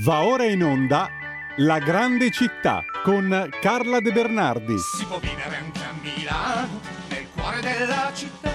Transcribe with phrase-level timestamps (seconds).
[0.00, 1.08] Va ora in onda
[1.56, 4.78] La grande città con Carla De Bernardi.
[4.78, 8.52] Si può vivere anche a Milano, nel cuore della città.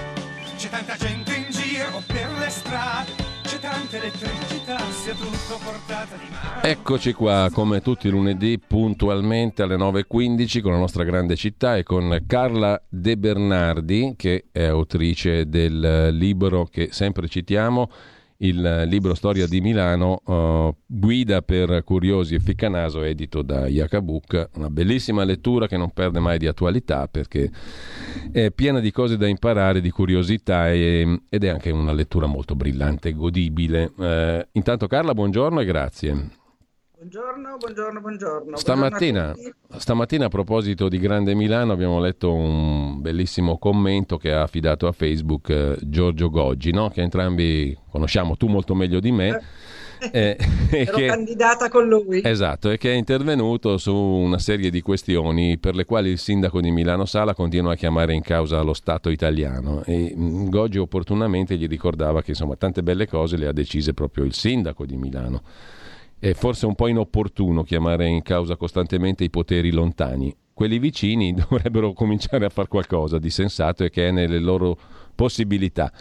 [0.56, 3.10] C'è tanta gente in giro per le strade,
[3.42, 6.62] c'è tanta elettricità, sia tutto portata di mano.
[6.62, 11.82] Eccoci qua, come tutti i lunedì, puntualmente alle 9.15 con la nostra grande città e
[11.82, 17.90] con Carla De Bernardi, che è autrice del libro che sempre citiamo
[18.44, 24.70] il libro Storia di Milano, uh, guida per curiosi e ficcanaso, edito da Iacabuc, una
[24.70, 27.50] bellissima lettura che non perde mai di attualità perché
[28.30, 32.54] è piena di cose da imparare, di curiosità e, ed è anche una lettura molto
[32.54, 33.92] brillante e godibile.
[33.96, 36.42] Uh, intanto Carla, buongiorno e grazie.
[37.04, 38.56] Buongiorno, buongiorno, buongiorno.
[38.56, 44.32] Stamattina, buongiorno a stamattina, a proposito di Grande Milano abbiamo letto un bellissimo commento che
[44.32, 46.88] ha affidato a Facebook eh, Giorgio Goggi, no?
[46.88, 49.38] che entrambi conosciamo, tu molto meglio di me.
[50.10, 50.38] Eh,
[50.70, 52.22] ero che, candidata con lui.
[52.24, 56.62] Esatto, e che è intervenuto su una serie di questioni per le quali il sindaco
[56.62, 61.58] di Milano Sala continua a chiamare in causa lo Stato italiano e mm, Goggi opportunamente
[61.58, 65.42] gli ricordava che insomma tante belle cose le ha decise proprio il sindaco di Milano
[66.24, 70.34] è forse un po' inopportuno chiamare in causa costantemente i poteri lontani.
[70.54, 74.78] Quelli vicini dovrebbero cominciare a fare qualcosa di sensato e che è nelle loro
[75.14, 75.92] possibilità.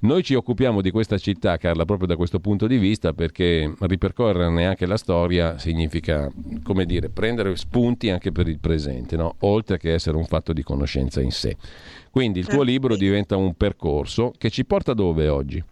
[0.00, 4.64] Noi ci occupiamo di questa città, Carla, proprio da questo punto di vista, perché ripercorrerne
[4.64, 6.30] anche la storia significa,
[6.62, 9.34] come dire, prendere spunti anche per il presente, no?
[9.40, 11.56] oltre che essere un fatto di conoscenza in sé.
[12.12, 12.70] Quindi il tuo certo.
[12.70, 15.64] libro diventa un percorso che ci porta dove oggi?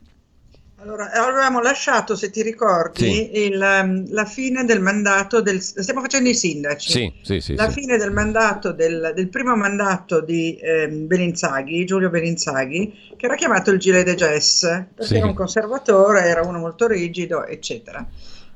[0.82, 3.44] Allora, avevamo lasciato, se ti ricordi, sì.
[3.44, 5.62] il, um, la fine del mandato del...
[5.62, 6.90] Stiamo facendo i sindaci.
[6.90, 7.54] Sì, sì, sì.
[7.54, 7.82] La sì.
[7.82, 13.70] fine del mandato, del, del primo mandato di eh, Belinzaghi, Giulio Belinzaghi, che era chiamato
[13.70, 15.16] il Gile de Gess, perché sì.
[15.18, 18.04] era un conservatore, era uno molto rigido, eccetera.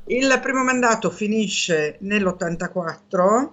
[0.06, 3.48] Il primo mandato finisce nell'84.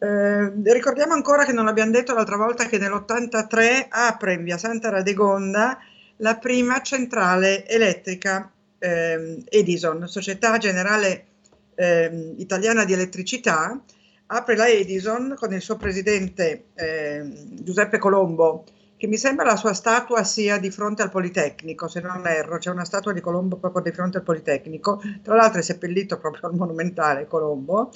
[0.00, 4.90] Eh, ricordiamo ancora che non l'abbiamo detto l'altra volta che nell'83 apre in via Santa
[4.90, 5.78] Radegonda
[6.18, 11.26] la prima centrale elettrica eh, Edison, Società Generale
[11.74, 13.80] eh, Italiana di Elettricità,
[14.26, 17.22] apre la Edison con il suo presidente eh,
[17.62, 18.64] Giuseppe Colombo,
[18.96, 22.70] che mi sembra la sua statua sia di fronte al Politecnico, se non erro, c'è
[22.70, 26.56] una statua di Colombo proprio di fronte al Politecnico, tra l'altro è seppellito proprio al
[26.56, 27.92] monumentale Colombo,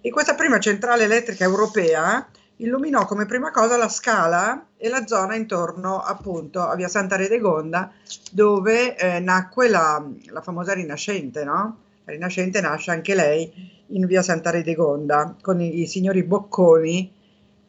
[0.00, 5.34] e questa prima centrale elettrica europea illuminò come prima cosa la scala e la zona
[5.34, 7.90] intorno appunto a via Santa Redegonda
[8.30, 11.78] dove eh, nacque la, la, famosa Rinascente, no?
[12.04, 13.50] La Rinascente nasce anche lei
[13.88, 17.12] in via Santa Redegonda con i, i signori Bocconi,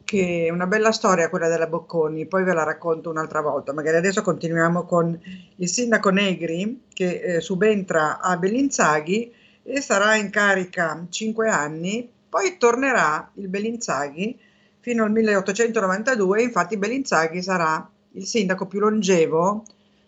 [0.03, 3.97] che è una bella storia quella della Bocconi, poi ve la racconto un'altra volta, magari
[3.97, 5.19] adesso continuiamo con
[5.55, 12.57] il sindaco Negri che eh, subentra a Bellinzaghi e sarà in carica cinque anni, poi
[12.57, 14.37] tornerà il Bellinzaghi
[14.85, 19.65] fino al 1892, infatti Bellinzaghi sarà il sindaco più longevo,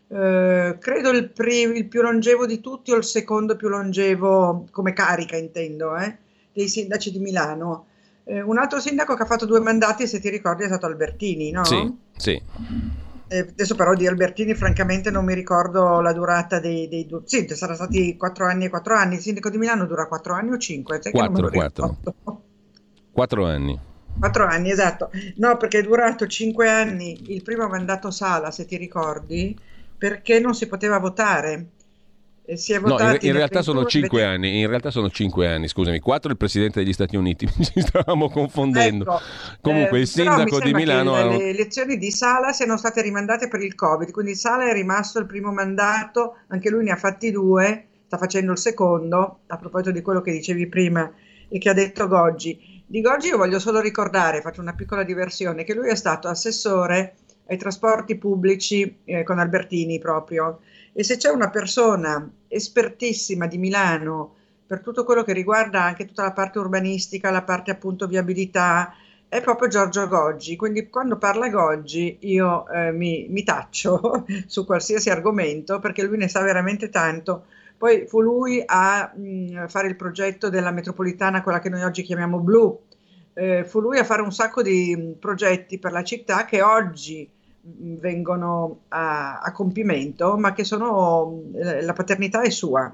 [0.08, 4.94] eh, credo il, prim- il, più longevo di tutti o il secondo più longevo come
[4.94, 6.18] carica intendo, eh,
[6.54, 7.88] dei sindaci di Milano.
[8.24, 11.50] Eh, un altro sindaco che ha fatto due mandati, se ti ricordi, è stato Albertini,
[11.50, 11.66] no?
[11.66, 12.40] Sì, sì.
[13.30, 17.22] Eh, adesso però di Albertini francamente non mi ricordo la durata dei, dei due.
[17.26, 19.16] Sì, saranno stati quattro anni e quattro anni.
[19.16, 21.00] Il sindaco di Milano dura quattro anni o cinque?
[21.00, 21.98] Quattro, quattro.
[23.12, 23.87] Quattro anni.
[24.20, 25.12] Quattro anni, esatto.
[25.36, 29.58] No, perché è durato cinque anni il primo mandato Sala, se ti ricordi,
[29.98, 31.68] perché non si poteva votare.
[32.56, 34.26] Si è no, in, in realtà sono cinque le...
[34.26, 38.30] anni, in realtà sono cinque anni, scusami, quattro il Presidente degli Stati Uniti, ci stavamo
[38.30, 39.04] confondendo.
[39.04, 39.22] Ecco,
[39.60, 41.14] Comunque eh, il sindaco di Milano...
[41.14, 45.20] Le, le elezioni di Sala siano state rimandate per il Covid, quindi Sala è rimasto
[45.20, 49.92] il primo mandato, anche lui ne ha fatti due, sta facendo il secondo, a proposito
[49.92, 51.12] di quello che dicevi prima
[51.50, 55.66] e che ha detto Goggi di Goggi io voglio solo ricordare, faccio una piccola diversione,
[55.66, 57.16] che lui è stato assessore
[57.48, 60.62] ai trasporti pubblici eh, con Albertini proprio.
[60.94, 64.36] E se c'è una persona espertissima di Milano
[64.66, 68.94] per tutto quello che riguarda anche tutta la parte urbanistica, la parte appunto viabilità,
[69.28, 70.56] è proprio Giorgio Goggi.
[70.56, 76.30] Quindi quando parla Goggi io eh, mi, mi taccio su qualsiasi argomento perché lui ne
[76.30, 77.44] sa veramente tanto
[77.78, 82.02] poi fu lui a mh, mm, fare il progetto della metropolitana, quella che noi oggi
[82.02, 82.86] chiamiamo blu.
[83.40, 87.30] Eh, fu lui a fare un sacco di mm, progetti per la città che oggi
[87.68, 92.92] mm, vengono a, a, compimento, ma che sono la paternità è sua.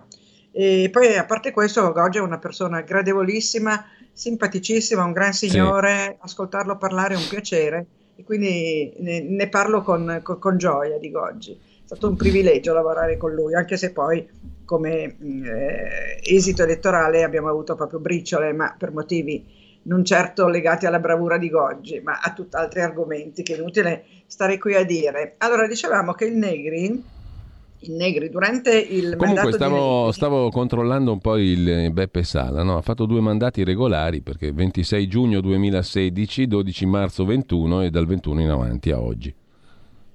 [0.51, 6.15] E poi a parte questo, Goggi è una persona gradevolissima, simpaticissima, un gran signore, sì.
[6.19, 7.85] ascoltarlo parlare è un piacere
[8.17, 11.53] e quindi ne, ne parlo con, con, con, gioia di Goggi.
[11.53, 14.27] È stato un privilegio lavorare con lui, anche se poi
[14.65, 21.00] come eh, esito elettorale abbiamo avuto proprio briciole, ma per motivi non certo legati alla
[21.00, 25.35] bravura di Goggi, ma a tutt'altri argomenti che è inutile stare qui a dire.
[25.39, 27.03] Allora, dicevamo che il Negri,
[27.80, 32.77] il Negri durante il Comunque stavo, stavo, controllando un po' il Beppe Sala, no?
[32.77, 38.41] ha fatto due mandati regolari perché 26 giugno 2016, 12 marzo 21 e dal 21
[38.41, 39.33] in avanti a oggi.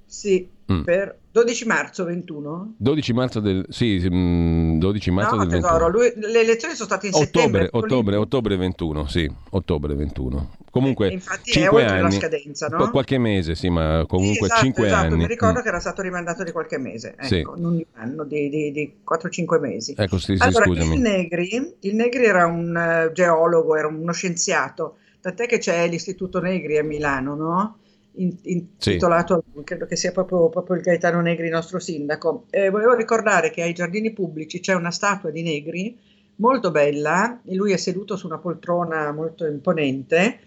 [0.05, 0.81] Sì, mm.
[0.81, 2.73] per 12 marzo 21?
[2.77, 5.89] 12 marzo del, sì, 12 mm, marzo no, del tesoro, 21.
[5.89, 7.69] Lui, le elezioni sono state in ottobre, settembre.
[7.71, 10.51] Ottobre, ottobre 21, sì, ottobre 21.
[10.71, 12.89] Comunque, eh, infatti 5 anni, la scadenza, no?
[12.89, 15.05] Qualche mese, sì, ma comunque sì, esatto, 5 esatto.
[15.05, 15.15] anni.
[15.17, 15.61] Mi ricordo mm.
[15.61, 17.61] che era stato rimandato di qualche mese, ecco, sì.
[17.61, 19.93] non di un anno, di, di, di 4-5 mesi.
[19.95, 20.95] Ecco, sì, sì, allora, scusami.
[20.95, 26.39] Il Negri, il Negri era un uh, geologo, era uno scienziato, tant'è che c'è l'Istituto
[26.39, 27.77] Negri a Milano, no?
[28.19, 29.63] Intitolato, sì.
[29.63, 32.45] credo che sia proprio, proprio, il Gaetano Negri, il nostro sindaco.
[32.49, 35.97] Eh, volevo ricordare che ai giardini pubblici c'è una statua di Negri
[36.35, 40.39] molto bella, e lui è seduto su una poltrona molto imponente.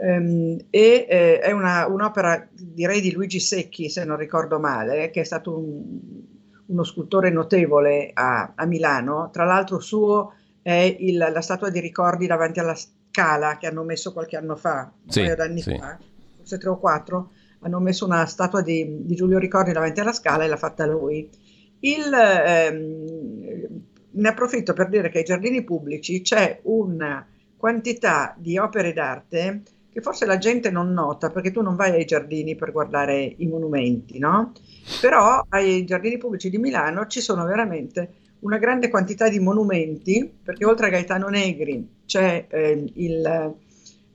[0.00, 5.22] Um, e eh, è una, un'opera direi di Luigi Secchi se non ricordo male che
[5.22, 5.98] è stato un,
[6.66, 12.28] uno scultore notevole a, a, Milano tra l'altro suo è il, la statua di ricordi
[12.28, 15.76] davanti alla scala che hanno messo qualche anno fa un sì, paio d'anni sì.
[15.76, 15.98] fa
[16.48, 17.30] forse tre o quattro,
[17.60, 21.28] hanno messo una statua di, di Giulio Ricordi davanti alla scala e l'ha fatta lui.
[21.80, 27.24] Il, ehm, ne approfitto per dire che ai giardini pubblici c'è una
[27.56, 32.04] quantità di opere d'arte che forse la gente non nota perché tu non vai ai
[32.04, 34.52] giardini per guardare i monumenti, no?
[35.00, 40.64] Però ai giardini pubblici di Milano ci sono veramente una grande quantità di monumenti, perché
[40.64, 43.56] oltre a Gaetano Negri c'è eh, il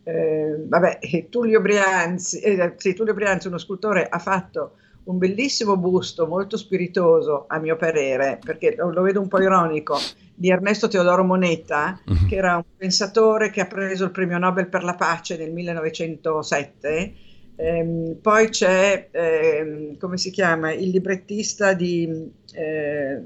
[0.03, 6.27] eh, vabbè, Tullio Brianzi, eh, sì, Tullio Brianzi, uno scultore, ha fatto un bellissimo busto,
[6.27, 9.97] molto spiritoso a mio parere, perché lo, lo vedo un po' ironico,
[10.35, 12.27] di Ernesto Teodoro Moneta, mm-hmm.
[12.27, 17.13] che era un pensatore che ha preso il premio Nobel per la pace nel 1907.
[17.55, 23.21] Eh, poi c'è, eh, come si chiama, il librettista di, eh,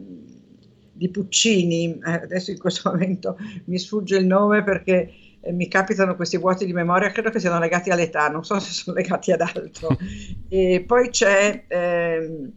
[0.92, 6.16] di Puccini, eh, adesso in questo momento mi sfugge il nome perché eh, mi capitano
[6.16, 9.42] questi vuoti di memoria, credo che siano legati all'età, non so se sono legati ad
[9.42, 9.96] altro.
[10.50, 12.52] e poi c'è, ehm,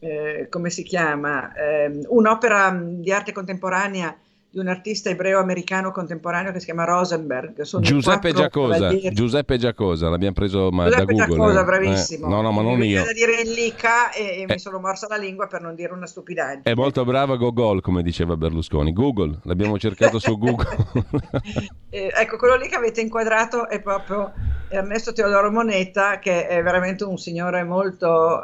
[0.00, 4.16] eh, come si chiama, ehm, un'opera di arte contemporanea
[4.58, 7.62] di un artista ebreo-americano contemporaneo che si chiama Rosenberg.
[7.62, 11.36] Sono Giuseppe Giacosa, Giuseppe Giacosa, l'abbiamo preso ma, Giuseppe da Google.
[11.36, 11.64] Giacosa, eh.
[11.64, 12.26] bravissimo.
[12.26, 13.04] Eh, no, no, ma non mi io.
[13.04, 14.46] da dire il Lica e, e eh.
[14.46, 16.62] mi sono morsa la lingua per non dire una stupidaggine.
[16.62, 18.92] È molto brava Gogol, come diceva Berlusconi.
[18.92, 20.66] Google, l'abbiamo cercato su Google.
[21.90, 24.32] eh, ecco, quello lì che avete inquadrato è proprio
[24.68, 28.42] Ernesto Teodoro Moneta, che è veramente un signore molto...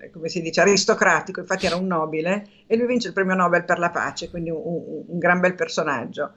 [0.00, 3.64] Eh, come si dice, aristocratico, infatti era un nobile, e lui vince il premio Nobel
[3.64, 6.32] per la pace, quindi un, un, gran bel personaggio.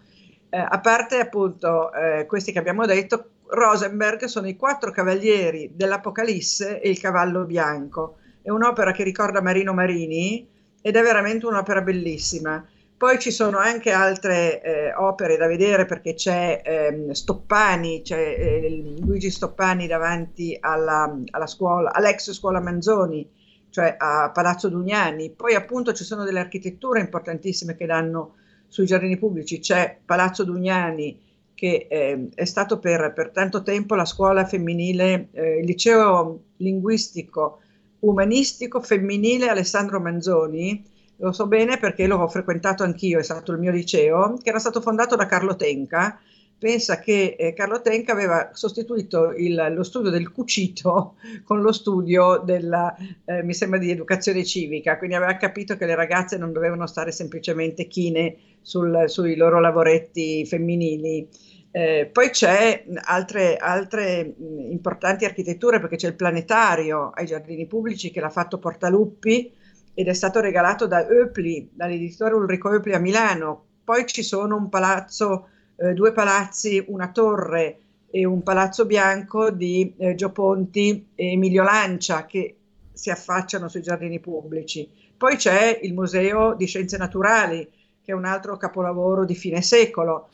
[0.50, 6.82] Eh, a parte appunto eh, questi che abbiamo detto, Rosenberg sono i quattro cavalieri dell'Apocalisse
[6.82, 8.18] e il cavallo bianco.
[8.42, 10.48] È un'opera che ricorda Marino Marini
[10.82, 12.66] ed è veramente un'opera bellissima.
[12.98, 18.96] Poi ci sono anche altre eh, opere da vedere perché c'è ehm, Stoppani, c'è eh,
[19.00, 23.30] Luigi Stoppani davanti alla, alla scuola, all'ex scuola Manzoni,
[23.74, 25.32] cioè a Palazzo Dugnani.
[25.32, 28.36] Poi appunto ci sono delle architetture importantissime che danno
[28.68, 29.58] sui giardini pubblici.
[29.58, 31.20] C'è Palazzo Dugnani
[31.56, 37.62] che eh, è stato per, per, tanto tempo la scuola femminile, eh, il liceo linguistico
[38.02, 40.86] umanistico femminile Alessandro Manzoni.
[41.16, 44.82] Lo so bene perché l'ho frequentato anch'io, è stato il mio liceo, che era stato
[44.82, 46.20] fondato da Carlo Tenca,
[46.64, 52.38] pensa che eh, Carlo Tenca aveva sostituito il, lo studio del cucito con lo studio
[52.38, 56.88] della, eh, mi sembra, di educazione civica, quindi aveva capito che le ragazze non dovevano
[56.88, 61.28] stare semplicemente chine sul, sui loro lavoretti femminili.
[61.70, 68.10] Eh, poi c'è altre, altre mh, importanti architetture perché c'è il planetario ai giardini pubblici
[68.10, 69.52] che l'ha fatto Portaluppi
[69.94, 73.66] ed è stato regalato da Oepli, dall'editore Ulrico Oepli a Milano.
[73.84, 75.50] Poi ci sono un palazzo
[75.84, 81.64] eh, due palazzi, una torre e un palazzo bianco di eh, Gio Ponti e Emilio
[81.64, 82.58] Lancia che
[82.94, 84.88] si affacciano sui giardini pubblici.
[85.18, 87.68] Poi c'è il Museo di Scienze Naturali,
[88.02, 90.30] che è un altro capolavoro di fine secolo.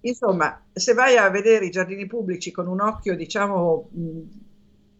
[0.00, 4.20] Insomma, se vai a vedere i giardini pubblici con un occhio, diciamo, mh,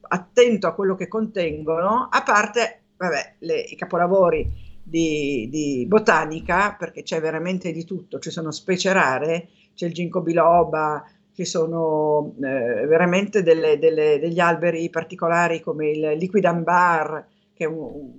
[0.09, 7.03] attento a quello che contengono, a parte vabbè, le, i capolavori di, di, botanica, perché
[7.03, 11.05] c'è veramente di tutto, ci sono specie rare, c'è il ginkgo biloba,
[11.35, 18.13] ci sono eh, veramente delle, delle, degli alberi particolari come il liquidambar, che è un,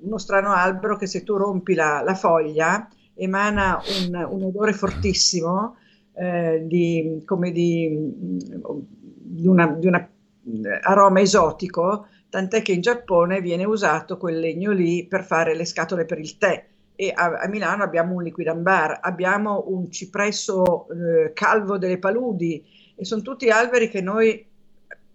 [0.00, 5.76] uno strano albero che se tu rompi la, la foglia emana un, un odore fortissimo
[6.14, 14.16] eh, di, come di, di, una eh, aroma esotico, tant'è che in Giappone viene usato
[14.16, 16.66] quel legno lì per fare le scatole per il tè.
[16.96, 23.04] E a, a Milano abbiamo un liquidambar, abbiamo un cipresso eh, calvo delle paludi e
[23.04, 24.46] sono tutti alberi che noi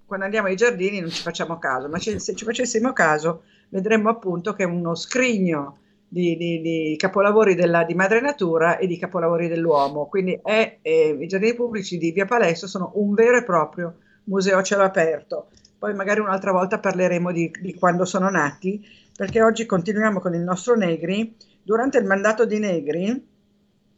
[0.06, 4.54] quando andiamo ai giardini non ci facciamo caso, ma se ci facessimo caso vedremmo appunto
[4.54, 9.48] che è uno scrigno di, di, di capolavori della, di madre natura e di capolavori
[9.48, 10.08] dell'uomo.
[10.08, 13.96] Quindi è, eh, i giardini pubblici di Via Palestro sono un vero e proprio
[14.26, 15.50] museo a cielo aperto.
[15.78, 18.84] Poi magari un'altra volta parleremo di, di quando sono nati,
[19.16, 21.36] perché oggi continuiamo con il nostro Negri.
[21.70, 23.28] Durante il mandato di Negri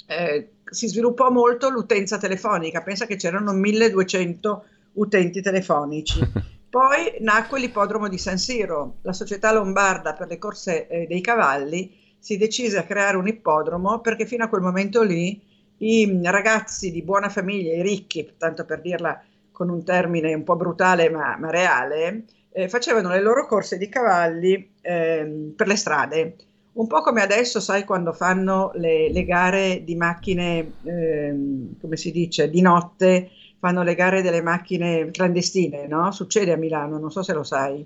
[0.06, 6.20] eh, si sviluppò molto l'utenza telefonica, pensa che c'erano 1200 utenti telefonici.
[6.70, 11.98] Poi nacque l'ippodromo di San Siro, la società lombarda per le corse eh, dei cavalli
[12.20, 15.42] si decise a creare un ippodromo perché fino a quel momento lì
[15.78, 20.58] i ragazzi di buona famiglia, i ricchi, tanto per dirla con un termine un po'
[20.58, 26.36] brutale ma, ma reale, eh, facevano le loro corse di cavalli eh, per le strade.
[26.74, 31.36] Un po' come adesso, sai, quando fanno le, le gare di macchine, eh,
[31.80, 36.12] come si dice, di notte, fanno le gare delle macchine clandestine, no?
[36.12, 37.86] Succede a Milano, non so se lo sai.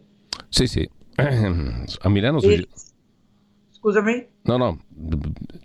[0.50, 0.90] Sì, sì.
[1.16, 2.40] A Milano...
[2.42, 2.68] E,
[3.86, 4.28] Scusami?
[4.44, 4.80] No, no,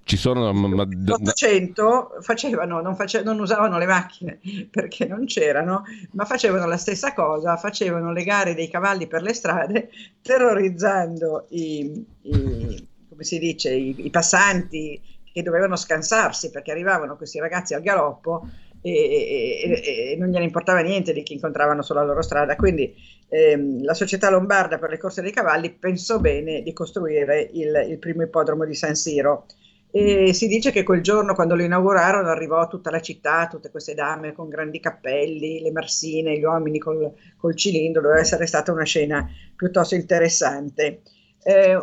[0.05, 0.53] ci sono...
[0.53, 7.15] L'Ottocento facevano, non, face, non usavano le macchine perché non c'erano, ma facevano la stessa
[7.15, 12.89] cosa, facevano le gare dei cavalli per le strade, terrorizzando i, i
[13.21, 15.00] come si dice, i, i passanti
[15.33, 18.49] che dovevano scansarsi perché arrivavano questi ragazzi al galoppo
[18.81, 22.57] e, e, e, non gliene importava niente di chi incontravano sulla loro strada.
[22.57, 22.95] Quindi
[23.29, 27.99] ehm, la società lombarda per le corse dei cavalli pensò bene di costruire il, il,
[27.99, 29.45] primo ippodromo di San Siro.
[29.93, 33.93] E si dice che quel giorno, quando lo inaugurarono, arrivò tutta la città, tutte queste
[33.93, 38.85] dame con grandi cappelli, le marsine, gli uomini col, col cilindro, doveva essere stata una
[38.85, 41.03] scena piuttosto interessante.
[41.43, 41.83] Eh,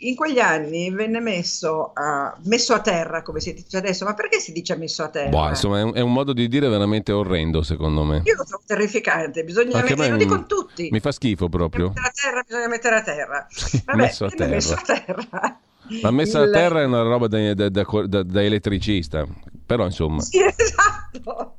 [0.00, 4.38] in quegli anni venne messo a, messo a, terra, come si dice adesso, ma perché
[4.38, 5.28] si dice messo a terra?
[5.28, 8.22] Boh, insomma, è un, è un, modo di dire veramente orrendo, secondo me.
[8.24, 10.88] Io lo trovo terrificante, bisogna Anche mettere, lo dico tutti.
[10.90, 11.88] Mi fa schifo proprio.
[11.88, 13.46] Mettere a terra, bisogna mettere a terra.
[13.86, 14.54] Vabbè, messo a terra.
[14.54, 15.60] Messo a terra.
[16.02, 16.48] Ma messa Il...
[16.48, 19.26] a terra è una roba da, da, da, da elettricista,
[19.64, 20.20] però insomma.
[20.20, 21.56] Sì, esatto,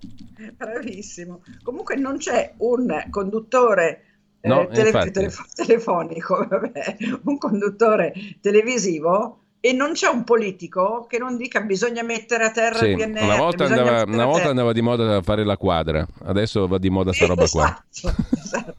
[0.55, 1.41] bravissimo.
[1.63, 4.03] Comunque non c'è un conduttore
[4.41, 11.17] no, eh, tele- telef- telefonico, vabbè, un conduttore televisivo e non c'è un politico che
[11.17, 13.23] non dica bisogna mettere a terra sì, il PNR.
[13.23, 16.89] Una volta, andava, una volta andava, di moda a fare la quadra, adesso va di
[16.89, 18.15] moda sta roba esatto, qua.
[18.41, 18.75] Esatto.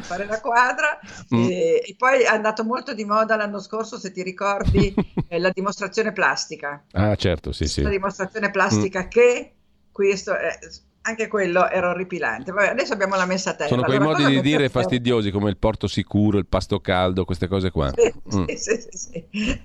[0.00, 0.98] fare la quadra
[1.34, 1.44] mm.
[1.50, 4.94] e, e, poi è andato molto di moda l'anno scorso se ti ricordi
[5.28, 9.08] eh, la dimostrazione plastica ah certo sì sì la dimostrazione plastica mm.
[9.08, 9.52] che
[9.90, 10.56] questo è,
[11.02, 12.52] anche quello era orripilante.
[12.52, 13.68] Vabbè, adesso abbiamo la messa a terra.
[13.68, 17.48] Sono quei allora, modi di dire fastidiosi come il porto sicuro, il pasto caldo, queste
[17.48, 17.92] cose qua.
[17.94, 18.44] Sì, mm.
[18.54, 19.60] sì, sì, sì,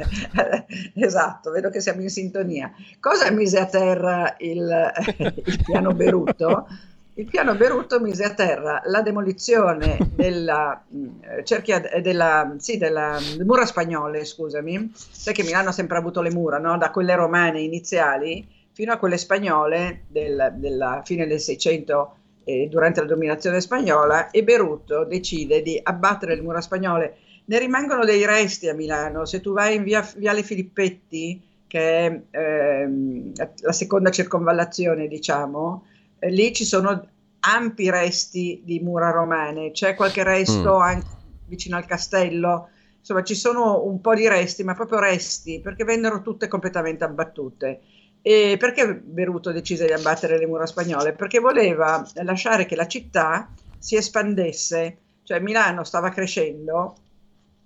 [0.96, 2.72] esatto, vedo che siamo in sintonia.
[3.00, 4.92] Cosa mise a terra il,
[5.46, 6.68] il piano Berutto?
[7.14, 13.66] Il piano Berutto mise a terra la demolizione della, mm, cerchia, della, sì, della mura
[13.66, 14.92] spagnole, scusami.
[14.94, 16.78] Sai che Milano ha sempre avuto le mura, no?
[16.78, 23.00] da quelle romane iniziali fino a quelle spagnole del, della fine del Seicento eh, durante
[23.00, 27.18] la dominazione spagnola e Berutto decide di abbattere le mura spagnole.
[27.46, 32.22] Ne rimangono dei resti a Milano, se tu vai in via Viale Filippetti, che è
[32.30, 33.32] ehm,
[33.62, 35.86] la seconda circonvallazione, diciamo,
[36.20, 37.04] eh, lì ci sono
[37.40, 40.82] ampi resti di mura romane, c'è qualche resto mm.
[40.82, 41.08] anche
[41.48, 42.70] vicino al castello,
[43.00, 47.82] insomma ci sono un po' di resti, ma proprio resti, perché vennero tutte completamente abbattute.
[48.22, 51.14] E perché Beruto decise di abbattere le mura spagnole?
[51.14, 56.96] Perché voleva lasciare che la città si espandesse, cioè Milano stava crescendo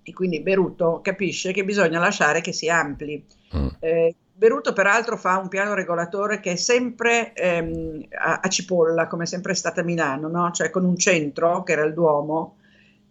[0.02, 3.24] e quindi Beruto capisce che bisogna lasciare che si ampli.
[3.56, 3.68] Mm.
[3.80, 9.24] Eh, Beruto peraltro fa un piano regolatore che è sempre ehm, a, a, cipolla, come
[9.24, 10.50] è sempre stata Milano, no?
[10.50, 12.56] cioè con un centro, che era il Duomo,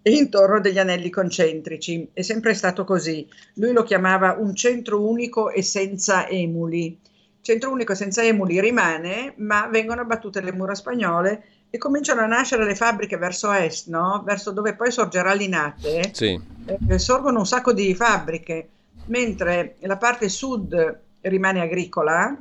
[0.01, 2.09] e intorno degli anelli concentrici.
[2.11, 3.25] È sempre stato così.
[3.55, 6.99] Lui lo chiamava un centro unico e senza emuli
[7.41, 12.65] centro unico senza emuli rimane, ma vengono abbattute le mura spagnole e cominciano a nascere
[12.65, 14.23] le fabbriche verso est, no?
[14.25, 16.11] verso dove poi sorgerà l'Inate.
[16.13, 16.39] Sì.
[16.87, 18.69] Eh, sorgono un sacco di fabbriche,
[19.05, 22.35] mentre la parte sud rimane agricola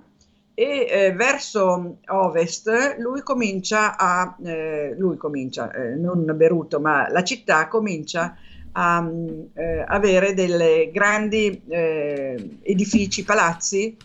[0.55, 7.23] e eh, verso ovest lui comincia a, eh, lui comincia, eh, non Beruto, ma la
[7.23, 8.37] città comincia a
[8.73, 13.97] eh, avere delle grandi eh, edifici, palazzi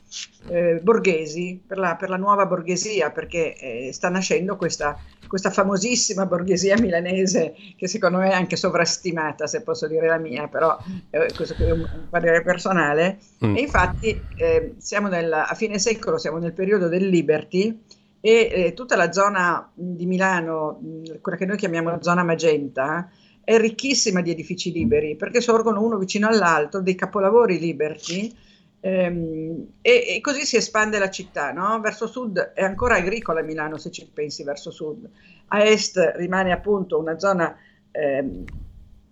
[0.48, 6.26] eh, borghesi per la, per la, nuova borghesia, perché eh, sta nascendo questa, questa, famosissima
[6.26, 10.78] borghesia milanese che secondo me è anche sovrastimata, se posso dire la mia, però
[11.12, 13.20] eh, questo è un parere personale.
[13.46, 13.56] Mm.
[13.56, 17.82] E infatti eh, siamo nel, a fine secolo, siamo nel periodo del Liberty
[18.20, 20.80] e tutta la zona di Milano,
[21.22, 23.08] quella che noi chiamiamo zona magenta,
[23.46, 28.36] è ricchissima di edifici liberi perché sorgono uno vicino all'altro, dei capolavori liberty.
[28.82, 31.80] Ehm, e, e, così si espande la città, no?
[31.80, 35.10] verso sud è ancora agricola Milano se ci pensi verso sud,
[35.48, 37.56] a est rimane appunto una zona
[37.92, 38.44] ehm,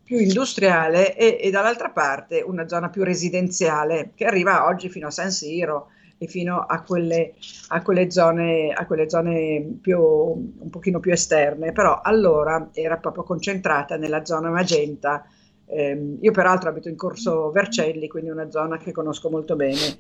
[0.04, 5.12] più industriale e, e, dall'altra parte una zona più residenziale che arriva oggi fino a
[5.12, 5.90] San Siro,
[6.24, 7.34] e fino a quelle,
[7.70, 13.24] a quelle, zone, a quelle zone più, un pochino più esterne, però allora era proprio
[13.24, 15.26] concentrata nella zona magenta.
[15.66, 19.98] Eh, io peraltro abito in Corso Vercelli, quindi una zona che conosco molto bene.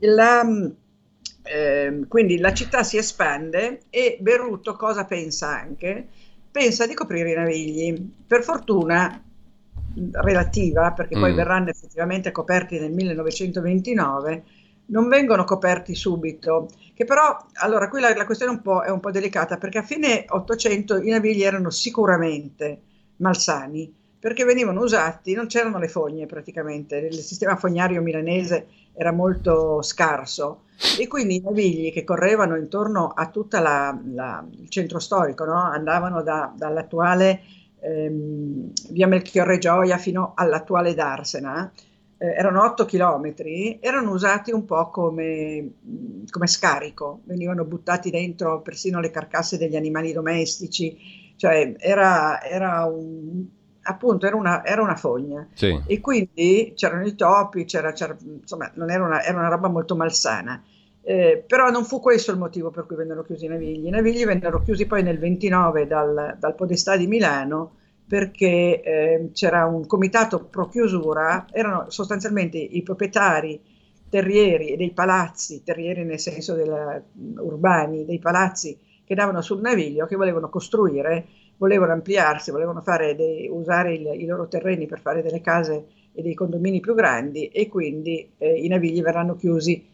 [0.00, 0.42] La,
[1.42, 6.08] eh, quindi la città si espande e Berrutto cosa pensa anche?
[6.50, 8.10] Pensa di coprire i navigli.
[8.26, 9.22] Per fortuna
[10.12, 11.36] relativa, perché poi mm.
[11.36, 14.44] verranno effettivamente coperti nel 1929,
[14.86, 19.10] non vengono coperti subito, che però, allora qui la, la questione un è un po'
[19.10, 22.80] delicata perché a fine 800 i navigli erano sicuramente
[23.16, 29.82] malsani perché venivano usati, non c'erano le fogne praticamente, il sistema fognario milanese era molto
[29.82, 30.62] scarso
[30.98, 35.60] e quindi i navigli che correvano intorno a tutto il centro storico, no?
[35.60, 37.42] andavano da, dall'attuale
[37.80, 41.70] ehm, via Melchiorre Gioia fino all'attuale Darsena,
[42.18, 45.72] eh, erano 8 chilometri, erano usati un po' come,
[46.30, 53.44] come, scarico, venivano buttati dentro persino le carcasse degli animali domestici, cioè era, era un,
[53.82, 55.78] appunto era una, era una fogna sì.
[55.86, 59.96] e quindi c'erano i topi, c'era, c'era, insomma non era una, era una roba molto
[59.96, 60.62] malsana.
[61.06, 63.86] Eh, però non fu questo il motivo per cui vennero chiusi i navigli.
[63.86, 67.72] I navigli vennero chiusi poi nel 29 dal, dal Podestà di Milano
[68.06, 73.60] perché eh, c'era un comitato pro chiusura, erano sostanzialmente i proprietari
[74.08, 77.02] terrieri dei palazzi, terrieri nel senso della,
[77.38, 82.82] urbani, dei palazzi che davano sul naviglio, che volevano costruire, volevano ampliarsi, volevano
[83.16, 87.48] dei, usare il, i loro terreni per fare delle case e dei condomini più grandi
[87.48, 89.84] e quindi eh, i navigli verranno chiusi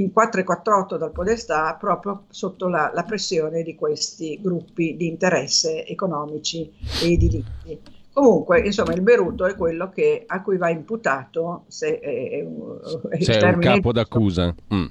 [0.00, 5.06] in 4 e 448 dal Podestà proprio sotto la, la, pressione di questi gruppi di
[5.06, 6.70] interesse economici
[7.02, 7.98] e edilizi.
[8.12, 12.44] Comunque, insomma, il Beruto è quello che, a cui va imputato, se è,
[13.10, 14.52] è C'è un capo d'accusa.
[14.74, 14.86] Mm.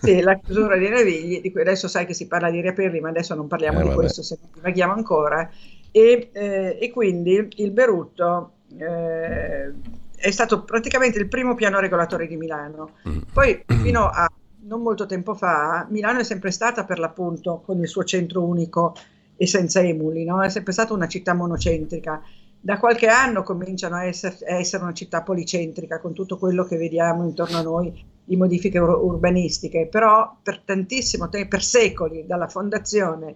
[0.00, 3.10] Sì, la chiusura dei navigli, di cui adesso sai che si parla di riaprirli, ma
[3.10, 4.00] adesso non parliamo eh, di vabbè.
[4.00, 5.50] questo, se non divaghiamo ancora.
[5.90, 9.70] E, eh, e, quindi il Beruto eh,
[10.16, 12.92] è stato praticamente il primo piano regolatore di Milano.
[13.06, 13.18] Mm.
[13.34, 14.31] Poi, fino a
[14.64, 18.94] non molto tempo fa, Milano è sempre stata per l'appunto con il suo centro unico
[19.36, 20.42] e senza emuli, no?
[20.42, 22.22] è sempre stata una città monocentrica.
[22.60, 26.76] Da qualche anno cominciano a essere, a essere una città policentrica con tutto quello che
[26.76, 32.46] vediamo intorno a noi di modifiche ur- urbanistiche, però per tantissimo tempo, per secoli, dalla
[32.46, 33.34] fondazione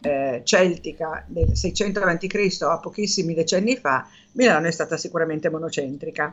[0.00, 2.58] eh, celtica del 600 a.C.
[2.62, 6.32] a pochissimi decenni fa, Milano è stata sicuramente monocentrica.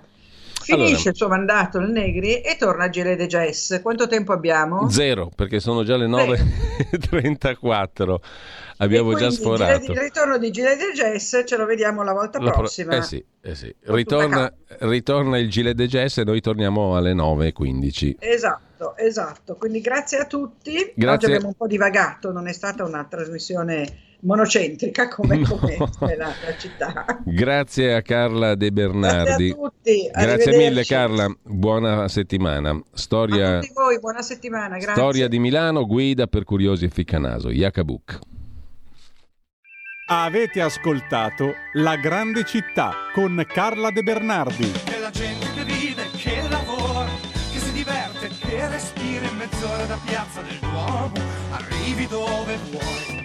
[0.65, 3.81] Finisce allora, il suo mandato il Negri e torna a Gile de Jess.
[3.81, 4.89] Quanto tempo abbiamo?
[4.89, 8.15] Zero, perché sono già le 9.34.
[8.77, 9.91] Abbiamo già sforato.
[9.91, 12.89] Il ritorno di Gile de Jess ce lo vediamo la volta la prossima.
[12.89, 13.73] Pro- eh sì, eh sì.
[13.83, 18.15] Ritorna, ritorna, il Gile de Jess e noi torniamo alle 9.15.
[18.19, 19.55] Esatto, esatto.
[19.55, 20.91] Quindi grazie a tutti.
[20.93, 21.13] Grazie.
[21.13, 25.89] Oggi abbiamo un po' divagato, non è stata una trasmissione monocentrica come, come no.
[25.99, 27.05] la, la, città.
[27.23, 29.49] Grazie a Carla De Bernardi.
[29.49, 30.09] Grazie a tutti.
[30.11, 32.79] Grazie mille Carla, buona settimana.
[32.93, 34.77] Storia, a tutti voi, buona settimana.
[34.77, 34.93] Grazie.
[34.93, 37.49] Storia di Milano, guida per curiosi e ficcanaso.
[37.49, 38.19] Yakabuk.
[40.07, 44.71] Avete ascoltato La grande città con Carla De Bernardi.
[44.85, 47.09] E la gente che vive, che lavora,
[47.51, 51.13] che si diverte, che respira in mezz'ora da piazza del Duomo,
[51.49, 53.24] arrivi dove vuoi